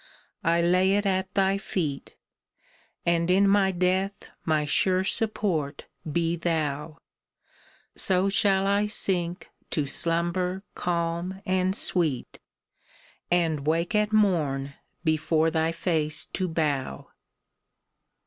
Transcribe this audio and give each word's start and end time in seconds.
I 0.43 0.63
lay 0.63 0.93
it 0.93 1.05
at 1.05 1.31
thy 1.35 1.59
feet; 1.59 2.15
And 3.05 3.29
in 3.29 3.47
my 3.47 3.69
death 3.71 4.31
my 4.43 4.65
sure 4.65 5.03
support 5.03 5.85
be 6.11 6.35
thou; 6.35 6.97
So 7.95 8.27
shall 8.27 8.65
I 8.65 8.87
sink 8.87 9.51
to 9.69 9.85
slumber 9.85 10.63
calm 10.73 11.39
and 11.45 11.75
sweet. 11.75 12.39
And 13.29 13.59
Avake 13.63 13.93
at 13.93 14.11
morn 14.11 14.73
before 15.03 15.51
thy 15.51 15.71
face 15.71 16.25
to 16.33 16.47
bow 16.47 17.11